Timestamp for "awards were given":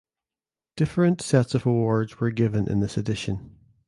1.67-2.67